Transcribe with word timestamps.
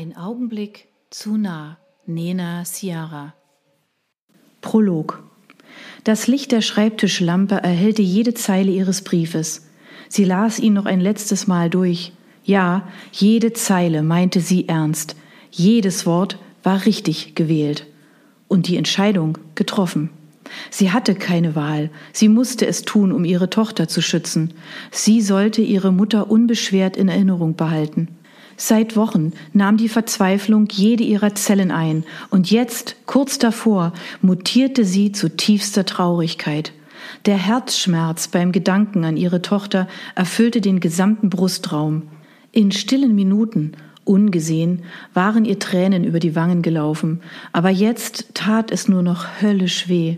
Ein 0.00 0.16
Augenblick 0.16 0.86
zu 1.10 1.36
nah. 1.36 1.76
Nena 2.06 2.62
Ciara. 2.64 3.34
Prolog. 4.60 5.24
Das 6.04 6.28
Licht 6.28 6.52
der 6.52 6.60
Schreibtischlampe 6.60 7.56
erhellte 7.56 8.02
jede 8.02 8.32
Zeile 8.32 8.70
ihres 8.70 9.02
Briefes. 9.02 9.66
Sie 10.08 10.22
las 10.22 10.60
ihn 10.60 10.74
noch 10.74 10.86
ein 10.86 11.00
letztes 11.00 11.48
Mal 11.48 11.68
durch. 11.68 12.12
Ja, 12.44 12.86
jede 13.10 13.54
Zeile 13.54 14.04
meinte 14.04 14.40
sie 14.40 14.68
ernst. 14.68 15.16
Jedes 15.50 16.06
Wort 16.06 16.38
war 16.62 16.86
richtig 16.86 17.34
gewählt. 17.34 17.84
Und 18.46 18.68
die 18.68 18.76
Entscheidung 18.76 19.36
getroffen. 19.56 20.10
Sie 20.70 20.92
hatte 20.92 21.16
keine 21.16 21.56
Wahl. 21.56 21.90
Sie 22.12 22.28
musste 22.28 22.68
es 22.68 22.82
tun, 22.82 23.10
um 23.10 23.24
ihre 23.24 23.50
Tochter 23.50 23.88
zu 23.88 24.00
schützen. 24.00 24.54
Sie 24.92 25.22
sollte 25.22 25.60
ihre 25.60 25.92
Mutter 25.92 26.30
unbeschwert 26.30 26.96
in 26.96 27.08
Erinnerung 27.08 27.56
behalten. 27.56 28.17
Seit 28.60 28.96
Wochen 28.96 29.34
nahm 29.52 29.76
die 29.76 29.88
Verzweiflung 29.88 30.66
jede 30.72 31.04
ihrer 31.04 31.36
Zellen 31.36 31.70
ein, 31.70 32.02
und 32.28 32.50
jetzt, 32.50 32.96
kurz 33.06 33.38
davor, 33.38 33.92
mutierte 34.20 34.84
sie 34.84 35.12
zu 35.12 35.28
tiefster 35.36 35.86
Traurigkeit. 35.86 36.72
Der 37.24 37.36
Herzschmerz 37.36 38.26
beim 38.26 38.50
Gedanken 38.50 39.04
an 39.04 39.16
ihre 39.16 39.42
Tochter 39.42 39.86
erfüllte 40.16 40.60
den 40.60 40.80
gesamten 40.80 41.30
Brustraum. 41.30 42.08
In 42.50 42.72
stillen 42.72 43.14
Minuten, 43.14 43.72
ungesehen, 44.04 44.82
waren 45.14 45.44
ihr 45.44 45.60
Tränen 45.60 46.02
über 46.02 46.18
die 46.18 46.34
Wangen 46.34 46.60
gelaufen, 46.60 47.20
aber 47.52 47.70
jetzt 47.70 48.34
tat 48.34 48.72
es 48.72 48.88
nur 48.88 49.04
noch 49.04 49.24
höllisch 49.40 49.88
weh. 49.88 50.16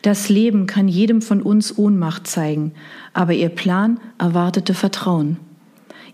Das 0.00 0.30
Leben 0.30 0.64
kann 0.64 0.88
jedem 0.88 1.20
von 1.20 1.42
uns 1.42 1.76
Ohnmacht 1.76 2.26
zeigen, 2.26 2.72
aber 3.12 3.34
ihr 3.34 3.50
Plan 3.50 4.00
erwartete 4.16 4.72
Vertrauen. 4.72 5.36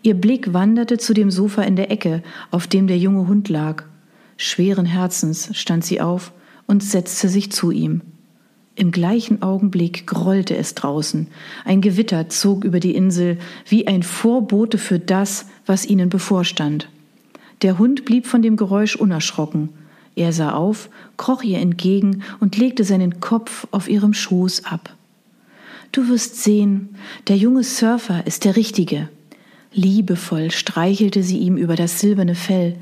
Ihr 0.02 0.14
Blick 0.14 0.52
wanderte 0.52 0.98
zu 0.98 1.12
dem 1.12 1.30
Sofa 1.30 1.62
in 1.62 1.76
der 1.76 1.90
Ecke, 1.90 2.22
auf 2.50 2.66
dem 2.66 2.86
der 2.86 2.98
junge 2.98 3.26
Hund 3.26 3.48
lag. 3.48 3.84
Schweren 4.36 4.86
Herzens 4.86 5.50
stand 5.52 5.84
sie 5.84 6.00
auf 6.00 6.32
und 6.66 6.82
setzte 6.82 7.28
sich 7.28 7.50
zu 7.50 7.70
ihm. 7.70 8.02
Im 8.77 8.92
gleichen 8.92 9.42
Augenblick 9.42 10.06
grollte 10.06 10.56
es 10.56 10.74
draußen. 10.74 11.27
Ein 11.64 11.80
Gewitter 11.80 12.28
zog 12.28 12.64
über 12.64 12.78
die 12.78 12.94
Insel 12.94 13.38
wie 13.66 13.88
ein 13.88 14.05
Vorbote 14.05 14.78
für 14.78 15.00
das, 15.00 15.46
was 15.66 15.84
ihnen 15.84 16.08
bevorstand. 16.08 16.88
Der 17.62 17.78
Hund 17.78 18.05
blieb 18.05 18.28
von 18.28 18.40
dem 18.40 18.56
Geräusch 18.56 18.94
unerschrocken. 18.94 19.70
Er 20.14 20.33
sah 20.33 20.52
auf, 20.52 20.90
kroch 21.16 21.42
ihr 21.42 21.58
entgegen 21.58 22.22
und 22.38 22.56
legte 22.56 22.84
seinen 22.84 23.18
Kopf 23.18 23.66
auf 23.72 23.88
ihrem 23.88 24.14
Schoß 24.14 24.64
ab. 24.64 24.94
Du 25.90 26.08
wirst 26.08 26.42
sehen, 26.44 26.90
der 27.27 27.36
junge 27.36 27.64
Surfer 27.64 28.27
ist 28.28 28.44
der 28.44 28.55
Richtige. 28.55 29.08
Liebevoll 29.72 30.50
streichelte 30.50 31.22
sie 31.22 31.38
ihm 31.38 31.56
über 31.56 31.77
das 31.77 32.00
silberne 32.00 32.34
Fell. 32.34 32.77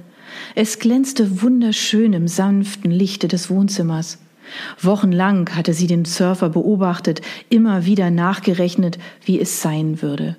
Es 0.54 0.78
glänzte 0.78 1.42
wunderschön 1.42 2.12
im 2.12 2.28
sanften 2.28 2.90
Lichte 2.90 3.28
des 3.28 3.50
Wohnzimmers. 3.50 4.18
Wochenlang 4.80 5.50
hatte 5.56 5.74
sie 5.74 5.86
den 5.86 6.04
Surfer 6.04 6.48
beobachtet, 6.50 7.20
immer 7.48 7.84
wieder 7.84 8.10
nachgerechnet, 8.10 8.98
wie 9.24 9.40
es 9.40 9.60
sein 9.60 10.02
würde. 10.02 10.36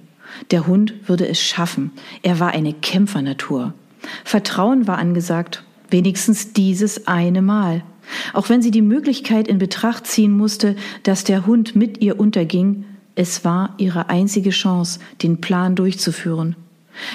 Der 0.51 0.67
Hund 0.67 0.93
würde 1.07 1.27
es 1.27 1.41
schaffen. 1.41 1.91
Er 2.21 2.39
war 2.39 2.51
eine 2.51 2.73
Kämpfernatur. 2.73 3.73
Vertrauen 4.23 4.87
war 4.87 4.97
angesagt, 4.97 5.63
wenigstens 5.89 6.53
dieses 6.53 7.07
eine 7.07 7.41
Mal. 7.41 7.83
Auch 8.33 8.47
wenn 8.49 8.61
sie 8.61 8.71
die 8.71 8.81
Möglichkeit 8.81 9.47
in 9.47 9.57
Betracht 9.57 10.07
ziehen 10.07 10.31
musste, 10.31 10.75
dass 11.03 11.23
der 11.23 11.45
Hund 11.45 11.75
mit 11.75 12.01
ihr 12.01 12.19
unterging, 12.19 12.85
es 13.17 13.43
war 13.43 13.73
ihre 13.79 14.09
einzige 14.09 14.51
Chance, 14.51 14.99
den 15.23 15.41
Plan 15.41 15.75
durchzuführen. 15.75 16.55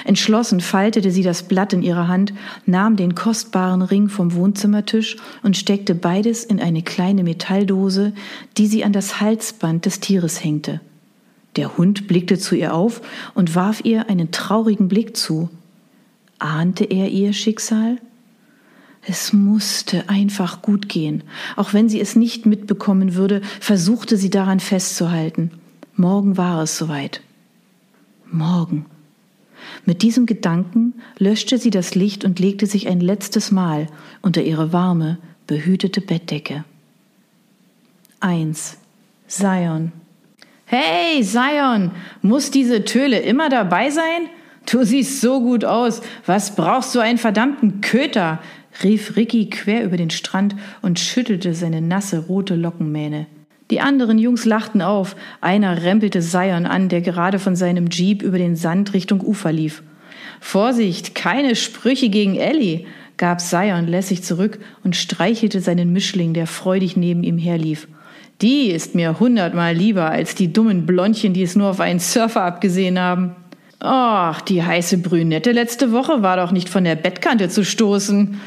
Entschlossen 0.05 0.61
faltete 0.61 1.13
sie 1.13 1.23
das 1.23 1.45
Blatt 1.45 1.73
in 1.73 1.83
ihrer 1.83 2.09
Hand, 2.09 2.35
nahm 2.67 2.97
den 2.97 3.15
kostbaren 3.15 3.83
Ring 3.83 4.09
vom 4.09 4.35
Wohnzimmertisch 4.35 5.17
und 5.45 5.57
steckte 5.57 5.95
beides 5.95 6.45
in 6.45 6.61
eine 6.61 6.83
kleine 6.83 7.23
Metalldose, 7.23 8.15
die 8.59 8.67
sie 8.67 8.83
an 8.83 8.93
das 8.93 9.21
Halsband 9.21 9.87
des 9.87 10.01
Tieres 10.01 10.43
hängte. 10.43 10.81
Der 11.55 11.77
Hund 11.77 12.09
blickte 12.09 12.37
zu 12.37 12.57
ihr 12.57 12.75
auf 12.75 13.01
und 13.35 13.55
warf 13.55 13.85
ihr 13.85 14.09
einen 14.09 14.33
traurigen 14.33 14.89
Blick 14.89 15.17
zu. 15.17 15.51
Ahnte 16.41 16.83
er 16.83 17.11
ihr 17.11 17.33
Schicksal? 17.33 17.99
Es 19.07 19.33
musste 19.33 20.09
einfach 20.09 20.63
gut 20.63 20.89
gehen. 20.89 21.23
Auch 21.55 21.75
wenn 21.75 21.89
sie 21.89 22.01
es 22.01 22.17
nicht 22.17 22.45
mitbekommen 22.45 23.15
würde, 23.15 23.41
versuchte 23.61 24.17
sie 24.17 24.31
daran 24.31 24.59
festzuhalten. 24.59 25.53
Morgen 26.03 26.37
war 26.37 26.65
es 26.65 26.77
soweit. 26.77 27.21
Morgen. 28.29 28.87
Mit 29.87 30.03
diesem 30.03 30.27
Gedanken 30.27 30.95
löschte 31.17 31.59
sie 31.59 31.71
das 31.71 31.95
Licht 31.95 32.25
und 32.25 32.41
legte 32.41 32.67
sich 32.67 32.89
ein 32.89 32.99
letztes 32.99 33.53
Mal 33.53 33.87
unter 34.21 34.43
ihre 34.43 34.73
warme, 34.73 35.19
behütete 35.47 36.01
Bettdecke. 36.01 36.65
1. 38.19 38.79
Zion. 39.29 39.93
Hey, 40.65 41.23
Zion, 41.23 41.93
muss 42.21 42.51
diese 42.51 42.85
Töle 42.85 43.21
immer 43.21 43.49
dabei 43.49 43.91
sein? 43.91 44.29
Du 44.69 44.83
siehst 44.83 45.21
so 45.21 45.39
gut 45.39 45.65
aus. 45.65 46.03
Was 46.27 46.57
brauchst 46.57 46.97
du 46.97 46.99
einen 46.99 47.19
verdammten 47.19 47.81
Köter? 47.81 48.41
rief 48.83 49.15
Ricky 49.15 49.49
quer 49.51 49.85
über 49.85 49.99
den 49.99 50.11
Strand 50.11 50.57
und 50.81 50.99
schüttelte 50.99 51.55
seine 51.55 51.81
nasse 51.81 52.27
rote 52.27 52.57
Lockenmähne. 52.57 53.29
Die 53.73 53.81
anderen 53.81 54.19
Jungs 54.19 54.45
lachten 54.45 54.83
auf. 54.83 55.17
Einer 55.41 55.83
rempelte 55.83 56.21
Sion 56.21 56.67
an, 56.67 56.91
der 56.91 57.01
gerade 57.01 57.39
von 57.39 57.57
seinem 57.57 57.89
Jeep 57.89 58.21
über 58.21 58.37
den 58.37 58.55
Sand 58.55 58.93
Richtung 58.93 59.23
Ufer 59.23 59.51
lief. 59.51 59.83
Vorsicht, 60.41 61.15
keine 61.15 61.57
Sprüche 61.57 62.11
gegen 62.11 62.37
Ellie, 62.37 62.85
gab 63.17 63.41
Sion 63.41 63.87
lässig 63.87 64.25
zurück 64.25 64.59
und 64.85 64.95
streichelte 64.95 65.63
seinen 65.63 65.91
Mischling, 65.91 66.35
der 66.35 66.47
freudig 66.47 66.99
neben 66.99 67.23
ihm 67.23 67.39
herlief. 67.39 67.89
Die 68.43 68.67
ist 68.67 68.95
mir 68.95 69.19
hundertmal 69.19 69.75
lieber 69.75 70.11
als 70.11 70.35
die 70.35 70.53
dummen 70.53 70.85
Blondchen, 70.85 71.33
die 71.33 71.43
es 71.43 71.57
nur 71.57 71.71
auf 71.71 71.81
einen 71.81 71.99
Surfer 71.99 72.43
abgesehen 72.43 72.99
haben. 72.99 73.37
Ach, 73.81 74.43
die 74.43 74.63
heiße 74.63 74.99
Brünette 74.99 75.53
letzte 75.53 75.93
Woche 75.93 76.21
war 76.21 76.37
doch 76.37 76.53
nicht 76.53 76.69
von 76.69 76.85
der 76.85 76.97
Bettkante 76.97 77.49
zu 77.49 77.65
stoßen. 77.65 78.39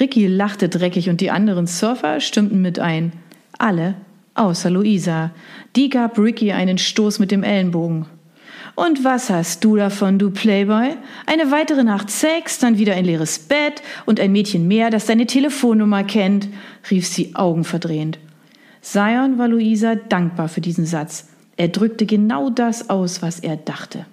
Ricky 0.00 0.26
lachte 0.26 0.68
dreckig 0.68 1.08
und 1.08 1.20
die 1.20 1.30
anderen 1.30 1.68
Surfer 1.68 2.18
stimmten 2.18 2.60
mit 2.60 2.80
ein. 2.80 3.12
Alle 3.58 3.94
Außer 4.34 4.70
Luisa. 4.70 5.30
Die 5.76 5.88
gab 5.88 6.18
Ricky 6.18 6.52
einen 6.52 6.78
Stoß 6.78 7.18
mit 7.18 7.30
dem 7.30 7.42
Ellenbogen. 7.42 8.06
Und 8.74 9.04
was 9.04 9.28
hast 9.28 9.62
du 9.64 9.76
davon, 9.76 10.18
du 10.18 10.30
Playboy? 10.30 10.96
Eine 11.26 11.50
weitere 11.50 11.84
Nacht 11.84 12.10
Sex, 12.10 12.58
dann 12.58 12.78
wieder 12.78 12.94
ein 12.94 13.04
leeres 13.04 13.38
Bett 13.38 13.82
und 14.06 14.18
ein 14.18 14.32
Mädchen 14.32 14.66
mehr, 14.66 14.88
das 14.88 15.04
deine 15.04 15.26
Telefonnummer 15.26 16.04
kennt, 16.04 16.48
rief 16.90 17.06
sie 17.06 17.34
augenverdrehend. 17.34 18.18
Sion 18.80 19.36
war 19.36 19.48
Luisa 19.48 19.96
dankbar 19.96 20.48
für 20.48 20.62
diesen 20.62 20.86
Satz. 20.86 21.28
Er 21.56 21.68
drückte 21.68 22.06
genau 22.06 22.48
das 22.48 22.88
aus, 22.88 23.20
was 23.20 23.40
er 23.40 23.56
dachte. 23.56 24.06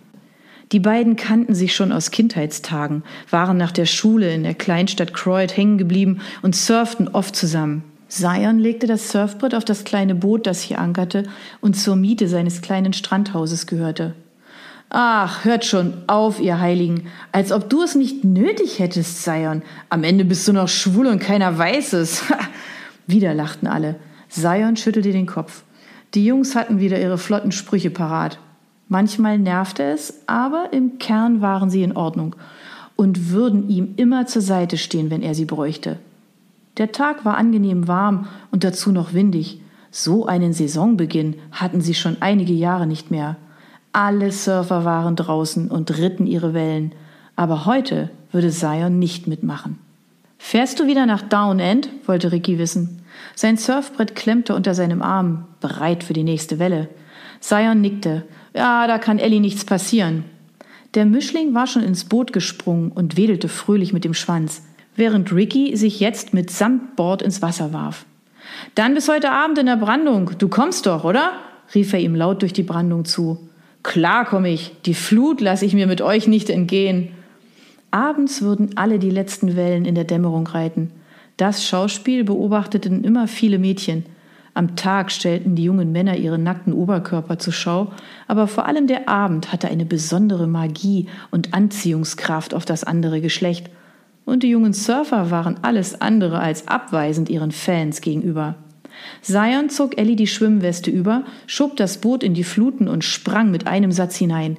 Die 0.74 0.80
beiden 0.80 1.16
kannten 1.16 1.56
sich 1.56 1.74
schon 1.74 1.92
aus 1.92 2.12
Kindheitstagen, 2.12 3.04
waren 3.32 3.58
nach 3.58 3.72
der 3.72 3.88
Schule 3.88 4.34
in 4.34 4.44
der 4.44 4.54
Kleinstadt 4.54 5.14
Croyd 5.14 5.56
hängen 5.56 5.78
geblieben 5.78 6.20
und 6.42 6.56
surften 6.56 7.08
oft 7.08 7.36
zusammen. 7.36 7.84
Sion 8.10 8.58
legte 8.58 8.88
das 8.88 9.12
Surfbrett 9.12 9.54
auf 9.54 9.64
das 9.64 9.84
kleine 9.84 10.16
Boot, 10.16 10.48
das 10.48 10.62
hier 10.62 10.80
ankerte 10.80 11.24
und 11.62 11.76
zur 11.76 11.96
Miete 11.96 12.28
seines 12.28 12.62
kleinen 12.62 12.94
Strandhauses 12.94 13.68
gehörte. 13.68 14.16
Ach, 14.90 15.46
hört 15.46 15.66
schon 15.66 15.94
auf, 16.08 16.40
ihr 16.40 16.60
Heiligen, 16.60 17.08
als 17.32 17.52
ob 17.52 17.70
du 17.70 17.84
es 17.84 17.94
nicht 17.94 18.24
nötig 18.24 18.80
hättest, 18.80 19.24
Sion. 19.24 19.62
Am 19.90 20.04
Ende 20.04 20.26
bist 20.26 20.48
du 20.48 20.54
noch 20.54 20.68
schwul 20.68 21.06
und 21.06 21.20
keiner 21.20 21.56
weiß 21.56 21.94
es. 21.94 22.24
wieder 23.08 23.36
lachten 23.36 23.68
alle. 23.68 23.96
Sion 24.28 24.76
schüttelte 24.76 25.12
den 25.12 25.28
Kopf. 25.28 25.64
Die 26.16 26.26
Jungs 26.26 26.56
hatten 26.56 26.80
wieder 26.80 27.00
ihre 27.00 27.20
flotten 27.20 27.52
Sprüche 27.52 27.92
parat. 27.92 28.40
Manchmal 28.88 29.38
nervte 29.38 29.84
es, 29.84 30.22
aber 30.26 30.70
im 30.72 30.98
Kern 30.98 31.42
waren 31.42 31.70
sie 31.70 31.84
in 31.84 31.96
Ordnung 31.96 32.36
und 32.96 33.30
würden 33.30 33.70
ihm 33.70 33.94
immer 33.98 34.26
zur 34.26 34.42
Seite 34.42 34.78
stehen, 34.78 35.12
wenn 35.12 35.22
er 35.22 35.36
sie 35.36 35.46
bräuchte. 35.46 36.00
Der 36.80 36.94
Tag 36.94 37.26
war 37.26 37.38
angenehm 37.38 37.90
warm 37.90 38.28
und 38.52 38.64
dazu 38.64 38.94
noch 38.94 39.14
windig. 39.14 39.62
So 39.92 40.26
einen 40.26 40.54
Saisonbeginn 40.54 41.36
hatten 41.52 41.82
sie 41.82 41.94
schon 41.94 42.18
einige 42.22 42.54
Jahre 42.54 42.88
nicht 42.88 43.12
mehr. 43.12 43.36
Alle 43.92 44.32
Surfer 44.32 44.86
waren 44.86 45.18
draußen 45.18 45.70
und 45.70 45.98
ritten 45.98 46.26
ihre 46.26 46.54
Wellen. 46.54 46.94
Aber 47.36 47.66
heute 47.66 48.10
würde 48.32 48.50
Zion 48.50 48.98
nicht 48.98 49.28
mitmachen. 49.28 49.78
Fährst 50.38 50.80
du 50.80 50.88
wieder 50.88 51.06
nach 51.06 51.22
Down 51.22 51.60
End? 51.60 51.90
wollte 52.06 52.32
Ricky 52.32 52.58
wissen. 52.60 53.02
Sein 53.36 53.58
Surfbrett 53.58 54.16
klemmte 54.16 54.56
unter 54.56 54.74
seinem 54.74 55.02
Arm, 55.02 55.48
bereit 55.60 56.06
für 56.06 56.14
die 56.14 56.24
nächste 56.24 56.60
Welle. 56.60 56.88
Zion 57.42 57.82
nickte. 57.82 58.24
Ja, 58.56 58.88
da 58.88 59.00
kann 59.00 59.20
Ellie 59.20 59.42
nichts 59.42 59.66
passieren. 59.66 60.24
Der 60.94 61.06
Mischling 61.06 61.54
war 61.54 61.68
schon 61.68 61.84
ins 61.84 62.06
Boot 62.06 62.32
gesprungen 62.32 62.92
und 62.92 63.18
wedelte 63.18 63.50
fröhlich 63.50 63.92
mit 63.92 64.06
dem 64.06 64.14
Schwanz 64.14 64.62
während 65.00 65.34
Ricky 65.34 65.76
sich 65.76 66.00
jetzt 66.00 66.34
mit 66.34 66.52
Bord 66.96 67.22
ins 67.22 67.42
Wasser 67.42 67.74
warf. 67.74 68.06
Dann 68.76 68.94
bis 68.94 69.10
heute 69.10 69.32
Abend 69.32 69.58
in 69.58 69.66
der 69.66 69.78
Brandung. 69.78 70.32
Du 70.38 70.48
kommst 70.48 70.86
doch, 70.86 71.04
oder? 71.04 71.32
rief 71.74 71.94
er 71.94 72.00
ihm 72.00 72.16
laut 72.16 72.42
durch 72.42 72.54
die 72.54 72.64
Brandung 72.64 73.06
zu. 73.06 73.50
Klar 73.84 74.26
komme 74.26 74.50
ich. 74.50 74.74
Die 74.86 74.94
Flut 74.94 75.40
lasse 75.42 75.66
ich 75.66 75.74
mir 75.74 75.88
mit 75.88 76.02
euch 76.02 76.28
nicht 76.28 76.50
entgehen. 76.50 77.10
Abends 77.92 78.42
würden 78.42 78.72
alle 78.76 79.00
die 79.00 79.10
letzten 79.10 79.56
Wellen 79.56 79.86
in 79.86 79.96
der 79.96 80.04
Dämmerung 80.04 80.48
reiten. 80.48 80.92
Das 81.38 81.66
Schauspiel 81.66 82.24
beobachteten 82.24 83.04
immer 83.04 83.28
viele 83.28 83.60
Mädchen. 83.60 84.06
Am 84.54 84.76
Tag 84.76 85.12
stellten 85.12 85.56
die 85.56 85.64
jungen 85.64 85.92
Männer 85.92 86.18
ihre 86.18 86.38
nackten 86.38 86.74
Oberkörper 86.74 87.40
zur 87.40 87.54
Schau, 87.54 87.94
aber 88.28 88.48
vor 88.48 88.66
allem 88.66 88.88
der 88.88 89.08
Abend 89.08 89.54
hatte 89.54 89.70
eine 89.70 89.86
besondere 89.86 90.48
Magie 90.48 91.08
und 91.32 91.54
Anziehungskraft 91.54 92.54
auf 92.54 92.66
das 92.66 92.84
andere 92.84 93.22
Geschlecht. 93.22 93.70
Und 94.30 94.44
die 94.44 94.50
jungen 94.50 94.74
Surfer 94.74 95.32
waren 95.32 95.58
alles 95.64 96.02
andere 96.02 96.38
als 96.38 96.68
abweisend 96.68 97.30
ihren 97.30 97.52
Fans 97.52 98.00
gegenüber. 98.00 98.54
Zion 99.24 99.72
zog 99.72 99.98
Ellie 99.98 100.16
die 100.16 100.28
Schwimmweste 100.28 100.92
über, 100.92 101.24
schob 101.48 101.78
das 101.78 101.98
Boot 101.98 102.24
in 102.24 102.36
die 102.36 102.44
Fluten 102.44 102.88
und 102.88 103.04
sprang 103.04 103.50
mit 103.50 103.66
einem 103.66 103.92
Satz 103.92 104.18
hinein. 104.18 104.58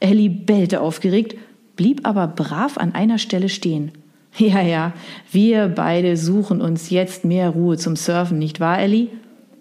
Ellie 0.00 0.28
bellte 0.28 0.82
aufgeregt, 0.82 1.34
blieb 1.76 2.06
aber 2.06 2.26
brav 2.26 2.76
an 2.76 2.94
einer 2.94 3.16
Stelle 3.16 3.48
stehen. 3.48 3.92
Ja, 4.36 4.60
ja, 4.60 4.92
wir 5.32 5.68
beide 5.68 6.18
suchen 6.18 6.60
uns 6.60 6.90
jetzt 6.90 7.24
mehr 7.24 7.48
Ruhe 7.48 7.78
zum 7.78 7.96
Surfen, 7.96 8.38
nicht 8.38 8.60
wahr, 8.60 8.78
Ellie? 8.78 9.08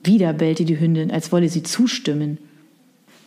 Wieder 0.03 0.33
bellte 0.33 0.65
die 0.65 0.77
Hündin, 0.77 1.11
als 1.11 1.31
wolle 1.31 1.47
sie 1.47 1.63
zustimmen. 1.63 2.39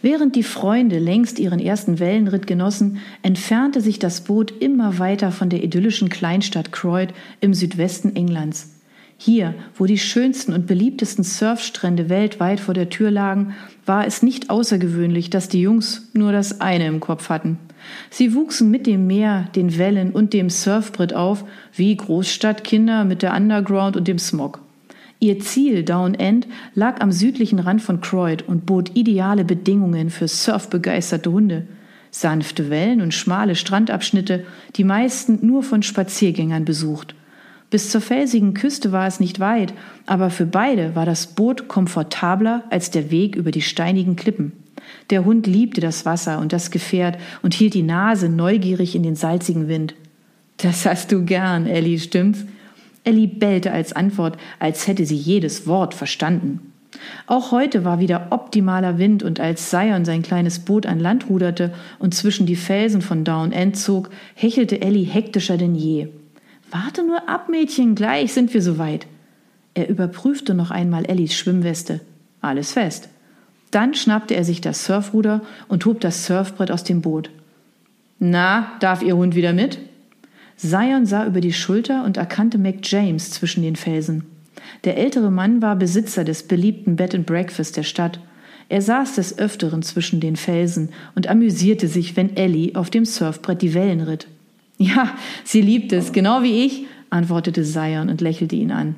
Während 0.01 0.37
die 0.37 0.45
Freunde 0.45 1.01
längst 1.01 1.41
ihren 1.41 1.59
ersten 1.59 1.99
Wellenritt 1.99 2.47
genossen, 2.47 2.99
entfernte 3.23 3.81
sich 3.81 3.99
das 3.99 4.21
Boot 4.21 4.53
immer 4.61 5.01
weiter 5.01 5.33
von 5.33 5.49
der 5.49 5.65
idyllischen 5.65 6.09
Kleinstadt 6.09 6.71
Croyd 6.71 7.13
im 7.41 7.53
Südwesten 7.53 8.15
Englands. 8.15 8.75
Hier, 9.17 9.55
wo 9.75 9.87
die 9.87 9.99
schönsten 9.99 10.53
und 10.53 10.69
beliebtesten 10.69 11.25
Surfstrände 11.25 12.09
weltweit 12.09 12.61
vor 12.61 12.75
der 12.75 12.89
Tür 12.89 13.11
lagen, 13.11 13.57
war 13.85 14.07
es 14.07 14.23
nicht 14.23 14.49
außergewöhnlich, 14.49 15.31
dass 15.31 15.49
die 15.49 15.63
Jungs 15.63 16.09
nur 16.13 16.31
das 16.31 16.61
eine 16.61 16.87
im 16.87 17.01
Kopf 17.01 17.29
hatten. 17.29 17.59
Sie 18.11 18.35
wuchsen 18.35 18.71
mit 18.71 18.87
dem 18.87 19.09
Meer, 19.09 19.49
den 19.57 19.77
Wellen 19.77 20.13
und 20.13 20.33
dem 20.33 20.51
Surfbrett 20.51 21.15
auf, 21.15 21.45
wie 21.75 21.97
Großstadtkinder 21.97 23.05
mit 23.05 23.23
der 23.23 23.35
Underground 23.35 23.97
und 23.97 24.07
dem 24.07 24.21
Smog. 24.21 24.61
Ihr 25.21 25.41
Ziel, 25.41 25.83
Down 25.83 26.15
End, 26.15 26.47
lag 26.75 27.01
am 27.01 27.11
südlichen 27.11 27.59
Rand 27.59 27.83
von 27.83 28.01
Croyd 28.01 28.43
und 28.47 28.67
bot 28.67 28.93
ideale 28.95 29.45
Bedingungen 29.45 30.11
für 30.11 30.29
surfbegeisterte 30.29 31.33
Hunde. 31.33 31.67
Sanfte 32.11 32.71
Wellen 32.71 33.01
und 33.01 33.13
schmale 33.13 33.57
Strandabschnitte, 33.57 34.47
die 34.77 34.85
meisten 34.85 35.41
nur 35.43 35.63
von 35.63 35.83
Spaziergängern 35.83 36.65
besucht. 36.65 37.15
Bis 37.71 37.91
zur 37.91 38.01
felsigen 38.01 38.55
Küste 38.55 38.93
war 38.93 39.07
es 39.07 39.21
nicht 39.21 39.41
weit, 39.41 39.75
aber 40.07 40.31
für 40.31 40.47
beide 40.47 40.95
war 40.95 41.05
das 41.05 41.27
Boot 41.27 41.69
komfortabler 41.69 42.65
als 42.71 42.91
der 42.91 43.11
Weg 43.11 43.37
über 43.37 43.51
die 43.51 43.61
steinigen 43.61 44.17
Klippen. 44.17 44.53
Der 45.11 45.25
Hund 45.25 45.47
liebte 45.47 45.81
das 45.81 46.07
Wasser 46.07 46.39
und 46.39 46.53
das 46.53 46.71
Gefährt 46.71 47.19
und 47.43 47.53
hielt 47.53 47.75
die 47.75 47.83
Nase 47.83 48.29
neugierig 48.29 48.95
in 48.95 49.03
den 49.03 49.17
salzigen 49.17 49.69
Wind. 49.69 49.95
Das 50.59 50.87
hast 50.87 51.13
du 51.13 51.25
gern, 51.25 51.67
Ellie, 51.67 51.99
stimmt's? 51.99 52.45
Ellie 53.05 53.27
bellte 53.27 53.73
als 53.73 53.93
Antwort, 53.93 54.39
als 54.59 54.87
hätte 54.87 55.07
sie 55.07 55.17
jedes 55.17 55.67
Wort 55.67 55.95
verstanden. 55.95 56.73
Auch 57.27 57.53
heute 57.53 57.85
war 57.85 58.01
wieder 58.01 58.29
optimaler 58.31 58.99
Wind 58.99 59.23
und 59.23 59.41
als 59.41 59.71
Sion 59.71 60.05
sein 60.05 60.23
kleines 60.23 60.61
Boot 60.61 60.87
an 60.87 60.99
Land 60.99 61.29
ruderte 61.29 61.73
und 61.99 62.15
zwischen 62.15 62.47
die 62.47 62.57
Felsen 62.57 63.03
von 63.03 63.25
Down 63.25 63.53
End 63.53 63.77
zog, 63.77 64.11
hechelte 64.35 64.81
Ellie 64.81 65.05
hektischer 65.05 65.57
denn 65.57 65.75
je. 65.75 66.09
Warte 66.71 67.07
nur 67.07 67.29
ab, 67.29 67.49
Mädchen, 67.49 67.95
gleich 67.95 68.33
sind 68.33 68.53
wir 68.53 68.63
soweit. 68.63 69.07
Er 69.75 69.89
überprüfte 69.89 70.55
noch 70.55 70.71
einmal 70.71 71.05
Ellis 71.05 71.35
Schwimmweste. 71.35 72.01
Alles 72.41 72.73
fest. 72.73 73.09
Dann 73.71 73.95
schnappte 73.95 74.35
er 74.35 74.45
sich 74.45 74.61
das 74.61 74.85
Surfruder 74.85 75.43
und 75.69 75.85
hob 75.85 76.01
das 76.01 76.27
Surfbrett 76.27 76.71
aus 76.71 76.85
dem 76.85 77.03
Boot. 77.03 77.31
Na, 78.19 78.73
darf 78.81 79.03
Ihr 79.03 79.17
Hund 79.17 79.35
wieder 79.35 79.53
mit? 79.53 79.79
Zion 80.59 81.07
sah 81.07 81.25
über 81.25 81.41
die 81.41 81.53
Schulter 81.53 82.05
und 82.05 82.17
erkannte 82.17 82.59
Mac 82.59 82.77
James 82.83 83.31
zwischen 83.31 83.63
den 83.63 83.77
Felsen. 83.77 84.25
Der 84.85 84.99
ältere 84.99 85.31
Mann 85.31 85.63
war 85.63 85.77
Besitzer 85.77 86.25
des 86.25 86.43
beliebten 86.43 86.97
Bed 86.97 87.15
and 87.15 87.27
Breakfast 87.27 87.77
der 87.77 87.85
Stadt. 87.85 88.19
Er 88.69 88.83
saß 88.83 89.15
des 89.15 89.39
Öfteren 89.39 89.83
zwischen 89.83 90.21
den 90.21 90.37
Felsen 90.37 90.91
und 91.15 91.29
amüsierte 91.29 91.87
sich, 91.87 92.17
wenn 92.17 92.37
Ellie 92.37 92.75
auf 92.75 92.91
dem 92.91 93.05
Surfbrett 93.05 93.63
die 93.63 93.73
Wellen 93.73 94.01
ritt. 94.01 94.27
Ja, 94.79 95.17
sie 95.45 95.61
liebt 95.61 95.93
es, 95.93 96.13
genau 96.13 96.43
wie 96.43 96.65
ich, 96.67 96.87
antwortete 97.11 97.63
Zion 97.63 98.09
und 98.09 98.21
lächelte 98.21 98.57
ihn 98.57 98.73
an. 98.73 98.97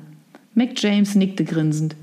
Mac 0.55 0.71
James 0.77 1.15
nickte 1.15 1.45
grinsend. 1.45 1.95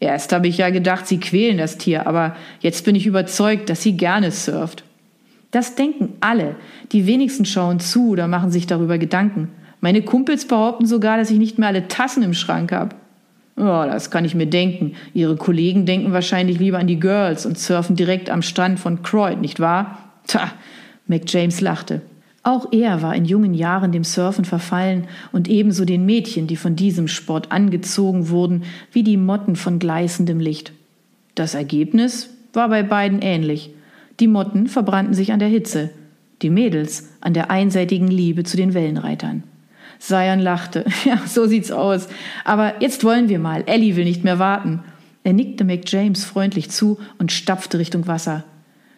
Erst 0.00 0.32
habe 0.32 0.48
ich 0.48 0.58
ja 0.58 0.70
gedacht, 0.70 1.06
sie 1.06 1.20
quälen 1.20 1.58
das 1.58 1.78
Tier, 1.78 2.06
aber 2.06 2.36
jetzt 2.60 2.84
bin 2.84 2.94
ich 2.94 3.06
überzeugt, 3.06 3.70
dass 3.70 3.82
sie 3.82 3.96
gerne 3.96 4.30
surft. 4.30 4.84
Das 5.50 5.74
denken 5.74 6.14
alle. 6.20 6.56
Die 6.92 7.06
wenigsten 7.06 7.44
schauen 7.44 7.80
zu 7.80 8.10
oder 8.10 8.28
machen 8.28 8.50
sich 8.50 8.66
darüber 8.66 8.98
Gedanken. 8.98 9.48
Meine 9.80 10.02
Kumpels 10.02 10.46
behaupten 10.46 10.86
sogar, 10.86 11.16
dass 11.16 11.30
ich 11.30 11.38
nicht 11.38 11.58
mehr 11.58 11.68
alle 11.68 11.88
Tassen 11.88 12.22
im 12.22 12.34
Schrank 12.34 12.72
habe. 12.72 12.94
Oh, 13.56 13.84
das 13.86 14.10
kann 14.10 14.24
ich 14.24 14.34
mir 14.34 14.46
denken. 14.46 14.94
Ihre 15.12 15.36
Kollegen 15.36 15.86
denken 15.86 16.12
wahrscheinlich 16.12 16.58
lieber 16.58 16.78
an 16.78 16.86
die 16.86 17.00
Girls 17.00 17.46
und 17.46 17.58
surfen 17.58 17.96
direkt 17.96 18.30
am 18.30 18.42
Strand 18.42 18.78
von 18.78 19.02
Croyd, 19.02 19.40
nicht 19.40 19.60
wahr? 19.60 19.98
Tja, 20.26 20.52
Mac 21.06 21.22
James 21.26 21.60
lachte. 21.60 22.02
Auch 22.42 22.72
er 22.72 23.02
war 23.02 23.14
in 23.14 23.26
jungen 23.26 23.52
Jahren 23.52 23.92
dem 23.92 24.04
Surfen 24.04 24.46
verfallen 24.46 25.08
und 25.30 25.48
ebenso 25.48 25.84
den 25.84 26.06
Mädchen, 26.06 26.46
die 26.46 26.56
von 26.56 26.74
diesem 26.74 27.06
Sport 27.06 27.52
angezogen 27.52 28.30
wurden, 28.30 28.62
wie 28.92 29.02
die 29.02 29.18
Motten 29.18 29.56
von 29.56 29.78
gleißendem 29.78 30.40
Licht. 30.40 30.72
Das 31.34 31.54
Ergebnis 31.54 32.30
war 32.54 32.68
bei 32.70 32.82
beiden 32.82 33.20
ähnlich. 33.20 33.70
Die 34.20 34.28
Motten 34.28 34.66
verbrannten 34.66 35.14
sich 35.14 35.32
an 35.32 35.38
der 35.38 35.48
Hitze, 35.48 35.90
die 36.42 36.50
Mädels 36.50 37.08
an 37.22 37.32
der 37.32 37.50
einseitigen 37.50 38.08
Liebe 38.08 38.44
zu 38.44 38.58
den 38.58 38.74
Wellenreitern. 38.74 39.44
Sion 39.98 40.40
lachte. 40.40 40.84
Ja, 41.04 41.18
so 41.26 41.46
sieht's 41.46 41.72
aus. 41.72 42.08
Aber 42.44 42.80
jetzt 42.80 43.02
wollen 43.02 43.28
wir 43.28 43.38
mal. 43.38 43.64
Ellie 43.66 43.96
will 43.96 44.04
nicht 44.04 44.24
mehr 44.24 44.38
warten. 44.38 44.80
Er 45.24 45.32
nickte 45.32 45.64
Mac 45.64 45.80
James 45.86 46.24
freundlich 46.24 46.70
zu 46.70 46.98
und 47.18 47.32
stapfte 47.32 47.78
Richtung 47.78 48.06
Wasser. 48.06 48.44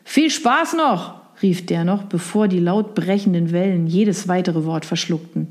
Viel 0.05 0.31
Spaß 0.31 0.75
noch! 0.75 1.21
rief 1.43 1.67
der 1.67 1.85
noch, 1.85 2.05
bevor 2.05 2.47
die 2.47 2.61
laut 2.61 2.95
brechenden 2.95 3.51
Wellen 3.51 3.89
jedes 3.89 4.29
weitere 4.29 4.65
Wort 4.65 4.85
verschluckten. 4.85 5.49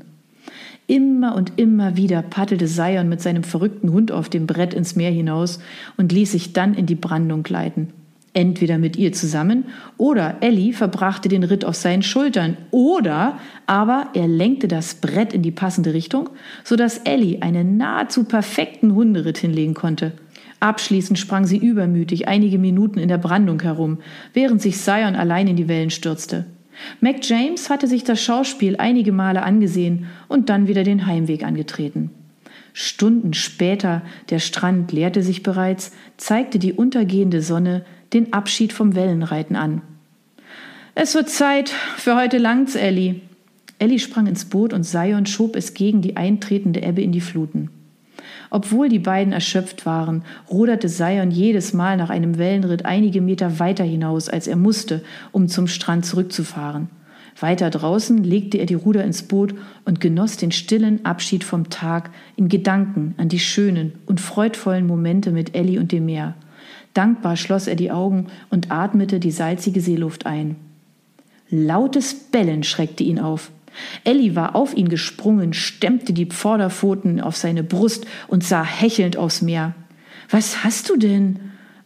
Immer 0.86 1.34
und 1.34 1.58
immer 1.58 1.96
wieder 1.96 2.22
paddelte 2.22 2.66
Sion 2.66 3.08
mit 3.08 3.20
seinem 3.20 3.44
verrückten 3.44 3.92
Hund 3.92 4.10
auf 4.10 4.28
dem 4.28 4.46
Brett 4.46 4.72
ins 4.72 4.96
Meer 4.96 5.10
hinaus 5.10 5.58
und 5.96 6.12
ließ 6.12 6.32
sich 6.32 6.52
dann 6.52 6.74
in 6.74 6.86
die 6.86 6.94
Brandung 6.94 7.42
gleiten. 7.42 7.92
Entweder 8.34 8.78
mit 8.78 8.96
ihr 8.96 9.12
zusammen 9.12 9.64
oder 9.98 10.38
Ellie 10.40 10.72
verbrachte 10.72 11.28
den 11.28 11.42
Ritt 11.42 11.66
auf 11.66 11.76
seinen 11.76 12.02
Schultern 12.02 12.56
oder 12.70 13.38
aber 13.66 14.08
er 14.14 14.26
lenkte 14.26 14.68
das 14.68 14.94
Brett 14.94 15.34
in 15.34 15.42
die 15.42 15.50
passende 15.50 15.92
Richtung, 15.92 16.30
so 16.64 16.76
dass 16.76 16.98
Ellie 16.98 17.42
einen 17.42 17.76
nahezu 17.76 18.24
perfekten 18.24 18.94
Hunderitt 18.94 19.36
hinlegen 19.36 19.74
konnte. 19.74 20.12
Abschließend 20.60 21.18
sprang 21.18 21.44
sie 21.44 21.58
übermütig 21.58 22.26
einige 22.26 22.58
Minuten 22.58 22.98
in 22.98 23.08
der 23.08 23.18
Brandung 23.18 23.60
herum, 23.60 23.98
während 24.32 24.62
sich 24.62 24.78
Sion 24.78 25.14
allein 25.14 25.48
in 25.48 25.56
die 25.56 25.68
Wellen 25.68 25.90
stürzte. 25.90 26.46
Mac 27.00 27.16
James 27.22 27.68
hatte 27.68 27.86
sich 27.86 28.02
das 28.02 28.22
Schauspiel 28.22 28.76
einige 28.76 29.12
Male 29.12 29.42
angesehen 29.42 30.06
und 30.28 30.48
dann 30.48 30.68
wieder 30.68 30.84
den 30.84 31.06
Heimweg 31.06 31.44
angetreten. 31.44 32.10
Stunden 32.72 33.34
später, 33.34 34.00
der 34.30 34.38
Strand 34.38 34.92
leerte 34.92 35.22
sich 35.22 35.42
bereits, 35.42 35.92
zeigte 36.16 36.58
die 36.58 36.72
untergehende 36.72 37.42
Sonne 37.42 37.84
den 38.12 38.32
Abschied 38.32 38.72
vom 38.72 38.94
Wellenreiten 38.94 39.56
an. 39.56 39.82
Es 40.94 41.14
wird 41.14 41.30
Zeit, 41.30 41.70
für 41.96 42.16
heute 42.16 42.38
langt's, 42.38 42.74
Ellie. 42.74 43.20
Ellie 43.78 43.98
sprang 43.98 44.26
ins 44.26 44.44
Boot 44.44 44.72
und 44.72 44.84
Sion 44.84 45.26
schob 45.26 45.56
es 45.56 45.74
gegen 45.74 46.02
die 46.02 46.16
eintretende 46.16 46.82
Ebbe 46.82 47.02
in 47.02 47.12
die 47.12 47.20
Fluten. 47.20 47.70
Obwohl 48.50 48.90
die 48.90 48.98
beiden 48.98 49.32
erschöpft 49.32 49.86
waren, 49.86 50.24
ruderte 50.50 50.88
Sion 50.88 51.30
jedes 51.30 51.72
Mal 51.72 51.96
nach 51.96 52.10
einem 52.10 52.36
Wellenritt 52.36 52.84
einige 52.84 53.22
Meter 53.22 53.58
weiter 53.58 53.84
hinaus, 53.84 54.28
als 54.28 54.46
er 54.46 54.56
musste, 54.56 55.02
um 55.32 55.48
zum 55.48 55.66
Strand 55.66 56.04
zurückzufahren. 56.04 56.90
Weiter 57.40 57.70
draußen 57.70 58.22
legte 58.22 58.58
er 58.58 58.66
die 58.66 58.74
Ruder 58.74 59.04
ins 59.04 59.22
Boot 59.22 59.54
und 59.86 60.00
genoss 60.00 60.36
den 60.36 60.52
stillen 60.52 61.04
Abschied 61.06 61.44
vom 61.44 61.70
Tag 61.70 62.10
in 62.36 62.48
Gedanken 62.48 63.14
an 63.16 63.30
die 63.30 63.38
schönen 63.38 63.94
und 64.04 64.20
freudvollen 64.20 64.86
Momente 64.86 65.30
mit 65.30 65.56
Ellie 65.56 65.80
und 65.80 65.92
dem 65.92 66.04
Meer. 66.04 66.34
Dankbar 66.94 67.36
schloss 67.36 67.66
er 67.66 67.76
die 67.76 67.90
Augen 67.90 68.26
und 68.50 68.70
atmete 68.70 69.18
die 69.18 69.30
salzige 69.30 69.80
Seeluft 69.80 70.26
ein. 70.26 70.56
Lautes 71.48 72.14
Bellen 72.14 72.62
schreckte 72.62 73.04
ihn 73.04 73.18
auf. 73.18 73.50
Elli 74.04 74.36
war 74.36 74.54
auf 74.54 74.76
ihn 74.76 74.88
gesprungen, 74.88 75.54
stemmte 75.54 76.12
die 76.12 76.26
Vorderpfoten 76.26 77.20
auf 77.20 77.36
seine 77.36 77.62
Brust 77.62 78.06
und 78.28 78.44
sah 78.44 78.64
hechelnd 78.64 79.16
aufs 79.16 79.42
Meer. 79.42 79.74
Was 80.30 80.64
hast 80.64 80.90
du 80.90 80.96
denn? 80.96 81.38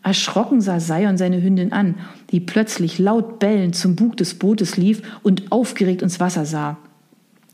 Erschrocken 0.03 0.61
sah 0.61 0.79
Sion 0.79 1.19
seine 1.19 1.43
Hündin 1.43 1.73
an, 1.73 1.97
die 2.31 2.39
plötzlich 2.39 2.99
laut 3.01 3.41
bellend 3.41 3.75
zum 3.75 3.97
Bug 3.97 4.17
des 4.17 4.35
Bootes 4.35 4.77
lief 4.77 5.03
und 5.25 5.51
aufgeregt 5.51 6.03
ins 6.03 6.21
Wasser 6.21 6.47
sah. 6.47 6.77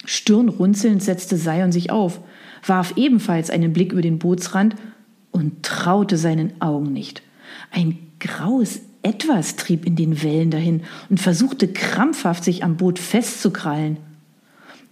Stirnrunzelnd 0.04 1.02
setzte 1.02 1.36
Sion 1.36 1.72
sich 1.72 1.90
auf, 1.90 2.20
warf 2.66 2.94
ebenfalls 2.96 3.48
einen 3.48 3.72
Blick 3.72 3.92
über 3.92 4.02
den 4.02 4.18
Bootsrand 4.18 4.76
und 5.30 5.62
traute 5.62 6.18
seinen 6.18 6.60
Augen 6.60 6.92
nicht. 6.92 7.22
Ein 7.70 7.98
graues 8.20 8.80
Etwas 9.02 9.56
trieb 9.56 9.84
in 9.84 9.96
den 9.96 10.22
Wellen 10.22 10.50
dahin 10.50 10.82
und 11.10 11.18
versuchte 11.18 11.66
krampfhaft 11.68 12.44
sich 12.44 12.62
am 12.62 12.76
Boot 12.76 13.00
festzukrallen. 13.00 13.96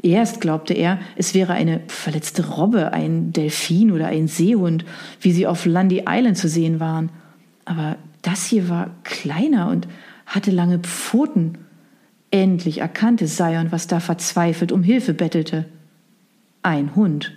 Erst 0.02 0.40
glaubte 0.40 0.74
er, 0.74 0.98
es 1.16 1.34
wäre 1.34 1.52
eine 1.52 1.82
verletzte 1.86 2.48
Robbe, 2.48 2.92
ein 2.92 3.32
Delfin 3.32 3.92
oder 3.92 4.08
ein 4.08 4.28
Seehund, 4.28 4.84
wie 5.20 5.30
sie 5.30 5.46
auf 5.46 5.66
Lundy 5.66 6.04
Island 6.08 6.38
zu 6.38 6.48
sehen 6.48 6.80
waren. 6.80 7.10
Aber 7.64 7.96
das 8.22 8.46
hier 8.46 8.68
war 8.68 8.90
kleiner 9.04 9.68
und 9.68 9.86
hatte 10.26 10.50
lange 10.50 10.78
Pfoten. 10.80 11.58
Endlich 12.30 12.78
erkannte 12.78 13.26
Sion, 13.26 13.70
was 13.70 13.86
da 13.86 14.00
verzweifelt 14.00 14.72
um 14.72 14.82
Hilfe 14.82 15.14
bettelte. 15.14 15.66
Ein 16.62 16.96
Hund. 16.96 17.32